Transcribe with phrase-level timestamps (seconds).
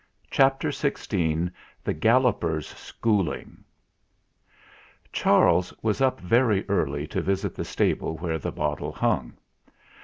[0.31, 1.51] CHAPTER XVI
[1.83, 3.63] THE GALLOPER'S SCHOOLING
[5.13, 9.37] Charles was up very early to visit the stable where the bottle hung.